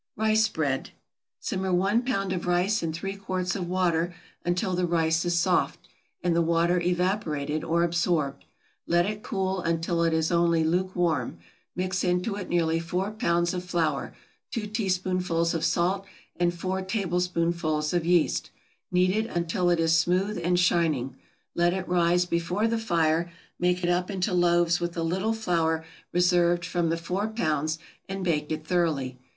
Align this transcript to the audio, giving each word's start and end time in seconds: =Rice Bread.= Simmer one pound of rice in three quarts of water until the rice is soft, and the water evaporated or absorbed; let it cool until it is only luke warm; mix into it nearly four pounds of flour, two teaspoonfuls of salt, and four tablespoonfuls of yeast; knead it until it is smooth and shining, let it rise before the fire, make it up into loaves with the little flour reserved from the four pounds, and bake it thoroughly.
=Rice 0.15 0.47
Bread.= 0.47 0.89
Simmer 1.39 1.71
one 1.71 2.01
pound 2.03 2.33
of 2.33 2.47
rice 2.47 2.81
in 2.81 2.91
three 2.91 3.15
quarts 3.15 3.55
of 3.55 3.69
water 3.69 4.15
until 4.43 4.73
the 4.73 4.87
rice 4.87 5.23
is 5.25 5.37
soft, 5.37 5.87
and 6.23 6.35
the 6.35 6.41
water 6.41 6.81
evaporated 6.81 7.63
or 7.63 7.83
absorbed; 7.83 8.43
let 8.87 9.05
it 9.05 9.21
cool 9.21 9.61
until 9.61 10.03
it 10.03 10.11
is 10.11 10.31
only 10.31 10.63
luke 10.63 10.95
warm; 10.95 11.37
mix 11.75 12.03
into 12.03 12.35
it 12.35 12.49
nearly 12.49 12.79
four 12.79 13.11
pounds 13.11 13.53
of 13.53 13.63
flour, 13.63 14.15
two 14.49 14.65
teaspoonfuls 14.65 15.53
of 15.53 15.63
salt, 15.63 16.07
and 16.35 16.55
four 16.55 16.81
tablespoonfuls 16.81 17.93
of 17.93 18.03
yeast; 18.03 18.49
knead 18.91 19.11
it 19.11 19.27
until 19.27 19.69
it 19.69 19.79
is 19.79 19.95
smooth 19.95 20.41
and 20.43 20.59
shining, 20.59 21.15
let 21.53 21.75
it 21.75 21.87
rise 21.87 22.25
before 22.25 22.67
the 22.67 22.79
fire, 22.79 23.31
make 23.59 23.83
it 23.83 23.89
up 23.91 24.09
into 24.09 24.33
loaves 24.33 24.79
with 24.79 24.93
the 24.93 25.05
little 25.05 25.33
flour 25.35 25.85
reserved 26.11 26.65
from 26.65 26.89
the 26.89 26.97
four 26.97 27.27
pounds, 27.27 27.77
and 28.09 28.23
bake 28.23 28.51
it 28.51 28.65
thoroughly. 28.65 29.19